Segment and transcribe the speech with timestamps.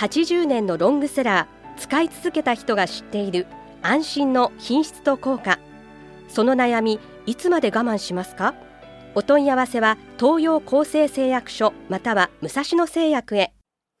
[0.00, 3.46] 80年のロングセラー使い続けた人が知っている
[3.82, 5.58] 安心の品質と効果。
[6.26, 8.54] その悩みいつまで我慢しますか？
[9.14, 13.52] お問い合わせは東洋厚生製薬所または武蔵野製薬へ。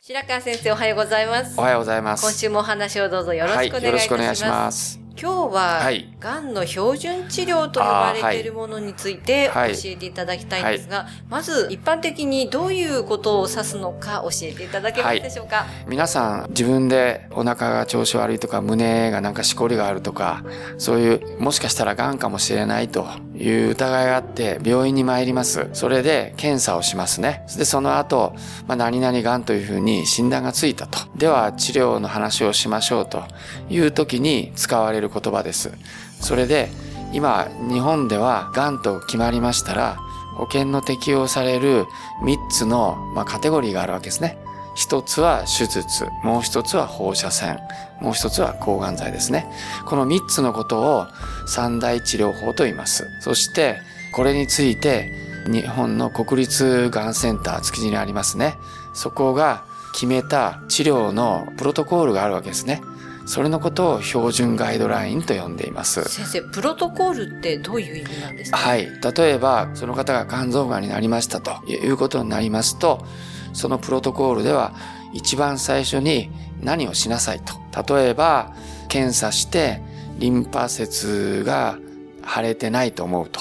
[0.00, 1.60] 白川先生おはようございます。
[1.60, 2.22] おはようございます。
[2.22, 5.01] 今週もお話をどうぞよろしくお願いいはい、よろしくお願たします,、いします。
[5.20, 6.08] 今日は、はい。
[6.20, 9.72] がんの標準治療と呼ばれているものについて教はい。
[9.72, 20.44] えていただきたいんですが、まず一般的にどういうことを指すのか教えていただけますでしょうか、皆さん自分でお腹が調子悪いとか胸がなんかしこりがあるとか
[20.78, 25.68] そういうもしかしたらがんかもしれないという疑いがあって病院に参ります。
[25.72, 27.44] それで検査をしますね。
[27.56, 28.34] でその後、
[28.66, 30.98] まあ、何々がんというふうに診断がついたと。
[31.16, 33.24] では治療の話をしましょうと
[33.68, 35.72] いう時に使われる言葉です
[36.20, 36.70] それで
[37.12, 39.98] 今日本ではがんと決まりましたら
[40.36, 41.84] 保険の適用される
[42.24, 44.38] 3つの、まあ、カテゴリーがあるわけですね
[44.74, 47.58] 一つは手術、もう一つは放射線、
[48.00, 49.46] もう一つは抗がん剤ですね。
[49.84, 51.06] この三つのことを
[51.46, 53.06] 三大治療法と言います。
[53.20, 53.80] そして、
[54.12, 55.12] これについて、
[55.46, 58.54] 日本の国立がんセンター築地にありますね。
[58.94, 62.80] そこが決めた治療のプロトコールがあるわけですね。
[63.24, 66.02] それのことを標準ガイドラインと呼んでいます。
[66.08, 68.56] 先生プロトコールってどういう意味なんですか？
[68.56, 68.88] はい。
[69.16, 73.04] 例えば、その方が肝臓がんになりましたということになりますと、
[73.52, 74.74] そのプロトコールでは
[75.12, 77.94] 一番最初に何をしなさいと。
[77.94, 78.54] 例えば、
[78.88, 79.80] 検査して
[80.18, 81.78] リンパ節が
[82.26, 83.40] 腫れてないと思うと。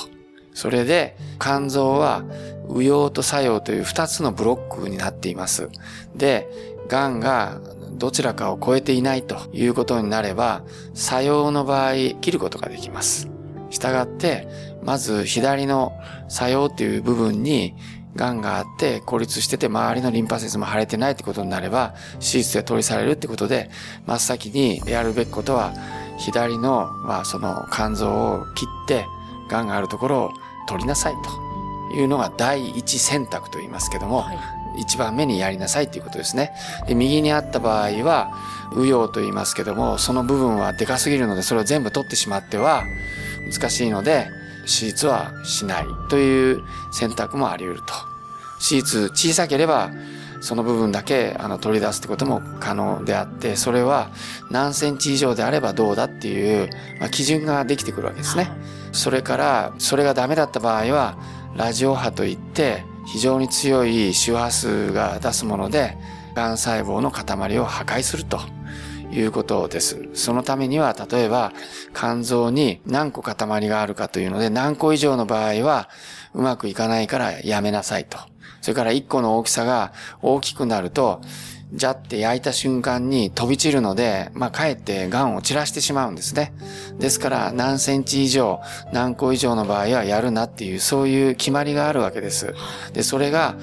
[0.53, 2.23] それで、肝臓は
[2.69, 5.69] 右葉と左葉という二つのブロックになっています。
[6.15, 6.47] で、
[6.87, 7.59] 癌が
[8.01, 10.63] どちらかを超えていないということになれば、
[10.95, 13.29] 左葉の場合切ることができます。
[13.69, 14.47] したがって、
[14.81, 15.93] まず左の
[16.27, 17.75] 作用っていう部分に
[18.15, 23.69] 癌があって孤立してて周りのリンパ節も腫れてないってことになれば手術で取り去れるってことで
[24.07, 25.71] 真っ先にやるべきことは
[26.17, 29.05] 左の、まあ、その肝臓を切って
[29.47, 30.31] 癌があるところを
[30.67, 31.50] 取りなさいと
[31.91, 34.37] いうのが第一選択と言いますけども、はい
[34.77, 36.53] 一番目にやりなさいっていうことですね。
[36.87, 38.31] で、右にあった場合は、
[38.75, 42.83] 右葉と言いますけども、その部分はでかすぎるので、それを全部取ってしまっては、
[43.51, 44.27] 難しいので、
[44.61, 47.93] 手術はしないという選択もあり得ると。
[48.59, 49.91] 手術小さければ、
[50.41, 54.09] その部分だけあの取り出すってことも可能であって、それは
[54.49, 56.69] 何センチ以上であればどうだっていう、
[56.99, 58.49] まあ、基準ができてくるわけですね。
[58.91, 61.15] それから、それがダメだった場合は、
[61.55, 65.97] ラジオ波といって、非常に強い周波数が出すもので、
[66.35, 68.39] 癌細胞の塊を破壊すると
[69.11, 70.07] いうことです。
[70.13, 71.51] そのためには、例えば、
[71.93, 75.89] 肝臓に何個塊があるかというので、何個以上の場合は、
[76.33, 78.17] うまくいかないからやめなさいと。
[78.61, 79.91] それから1個の大きさが
[80.21, 81.21] 大きくなると、
[81.73, 86.53] じゃって焼いた瞬間に飛び散るので、まあ、かえって癌を散らしてしまうんですね。
[86.99, 88.59] ですから、何センチ以上、
[88.91, 92.53] 何個以上の場合はやるなっていう、そういう決まりがあるわけです。
[92.93, 93.55] で、それが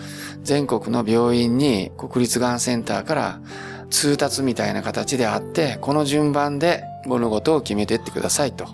[0.43, 3.41] 全国の病院に国立がんセンターから
[3.91, 8.69] 通達みたいな形であって、この順番で物事を決めていってくださいとい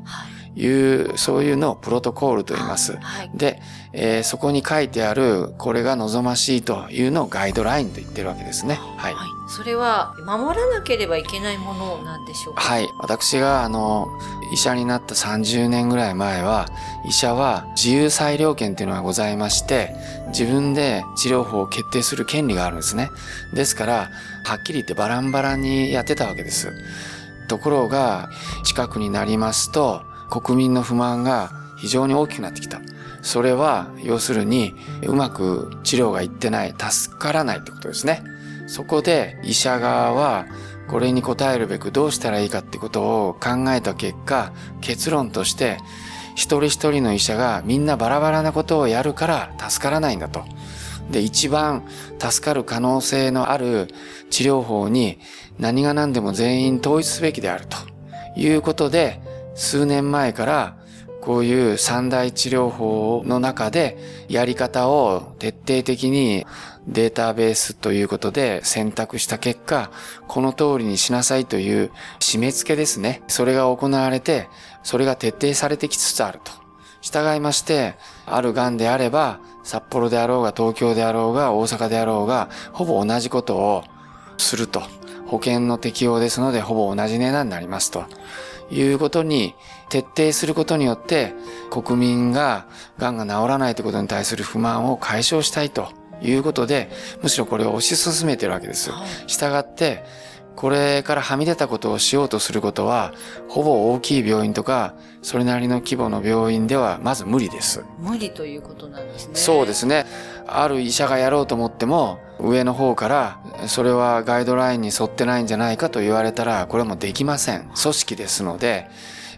[0.56, 2.96] う、そういうのをプロトコールと言います。
[3.00, 3.60] はいで、
[3.92, 8.78] えーそこに書いてある、これが望ましいというのをガイドラインと言ってるわけですね。
[8.96, 9.14] はい。
[9.14, 12.60] はい、それは守らなければいけないものなんでしょうか？
[12.60, 12.88] はい。
[12.98, 14.08] 私が、あの、
[14.52, 16.66] 医者になった30年ぐらい前は、
[17.08, 19.94] 医者は自由裁量権っていうのがございまして、
[20.28, 23.10] 自分で治療法を決定する権利があるんですね。
[23.52, 24.10] ですから、
[24.44, 26.72] はっきり言ってバランバランにやってたわけです。
[27.48, 28.28] ところが、
[28.64, 32.80] 近くになりますと、国民の不満が非常に大きくなってきた。
[33.22, 38.22] それは、要するに、うまく治療がいってない、助からないってことですね。
[38.66, 40.46] そこで、医者側は、
[40.88, 45.78] これに応えるべくどうしたらいいかってことを考えた結果、結論として、
[46.34, 50.44] 一人一人の医者がみんなバラバラなことをやるから助からないんだと。
[51.10, 51.84] で、一番
[52.18, 53.88] 助かる可能性のある
[54.30, 55.18] 治療法に
[55.58, 57.76] 何が何でも全員統一すべきであると
[58.38, 59.20] いうことで、
[59.54, 60.76] 数年前から
[61.20, 63.96] こういう三大治療法の中で
[64.28, 66.44] やり方を徹底的に
[66.86, 69.90] データベースということで選択した結果、
[70.28, 71.90] この通りにしなさいという
[72.20, 73.22] 締め付けですね。
[73.26, 74.48] それが行われて、
[74.82, 76.52] それが徹底されてきつつあると。
[77.00, 77.94] 従いまして、
[78.26, 83.84] ある癌であれば、札幌であろうが東京であろうが大阪であろうが、ほぼ同じことを
[84.36, 84.82] すると。
[85.26, 88.04] 保険の適用ですので、ほぼ同じ値段になりますと。
[88.70, 89.54] いうことに
[89.88, 91.34] 徹底することによって
[91.70, 92.66] 国民が
[92.98, 95.88] 癌が治らないということに対する不満を解消したいと
[96.22, 96.90] いうことで
[97.22, 98.90] むしろこれを推し進めてるわけです。
[99.26, 100.04] したって、
[100.56, 103.12] これからはみ出たことをしようとすることは、
[103.48, 107.84] ほぼ大きい病院とか、それなりの規模の病院ではまず無理です。
[107.98, 109.34] 無理ということなんですね。
[109.34, 110.06] そうですね。
[110.46, 117.70] ある医者がやろうと思っても、上の方から、それはガイドラインに沿ってないんじゃないかと言われたら、これはもうできません。
[117.80, 118.88] 組織ですので、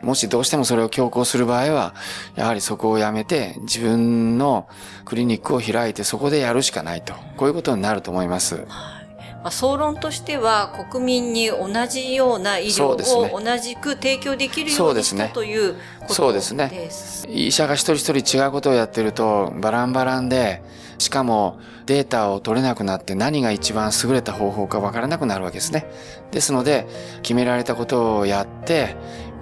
[0.02, 1.94] もしどうしてもそれを強行する場合は、
[2.34, 4.68] やはりそこをやめて、自分の
[5.04, 7.14] クリニックを開いてそこでやるしかないと。
[7.36, 8.66] こういうことになると思います。
[9.46, 16.90] まあ、総論としては国民に同じような医療を同じく提供できるようにした、ね、ということですそうですね。
[17.28, 20.64] 医者が一人一人違うことをやってるとバランバランで
[20.98, 25.86] しかもデータを取れなくなって何が一番優れた方法かわからなくなるわけですね。
[26.32, 26.88] ですので
[27.22, 28.96] 決められたことをやって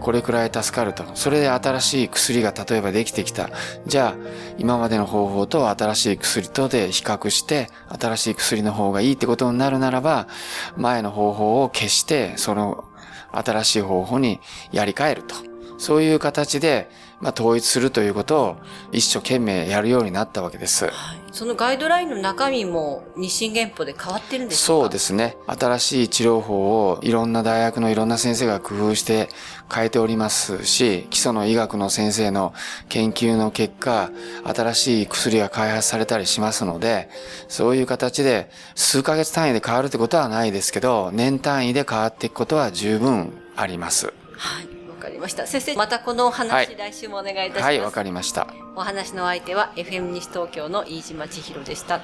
[0.04, 1.02] これくらい助かると。
[1.14, 3.48] それで新しい薬が例えばできてきた。
[3.86, 4.16] じゃあ、
[4.58, 10.28] 今までの方法と新しい薬とで比較して、新しい薬の方がいいってことになるならば、
[10.76, 12.84] 前の方法を消して、その
[13.32, 14.40] 新しい方法に
[14.72, 15.36] やり替えると。
[15.78, 16.90] そういう形で、
[17.24, 18.56] まあ、統一するということを
[18.92, 20.84] 一生懸命やるようになったわけです。
[20.84, 20.92] はい
[21.34, 24.66] そのガイドラインの中身も日清原法で変わってるんですか？
[24.66, 25.36] そうですね。
[25.48, 29.28] 新しい治療法をいろんな大学のいろんな先生が工夫して
[29.68, 32.54] 変えておりますし、基礎の医学の先生の
[32.88, 34.12] 研究の結果、
[34.44, 37.08] 新しい薬が開発されたりしますので、
[37.48, 44.12] そういう形で数ヶ月単位で変わるってことはないですけど、年単位で変わっていくことは十分あります。
[44.36, 44.68] はい。
[45.04, 45.46] かりました。
[45.46, 47.62] 先生、またこのお話、はい、来週もお願いいたします。
[47.62, 48.48] はい、わかりました。
[48.74, 52.02] お話の相手は FM 西東京の飯島千尋でした。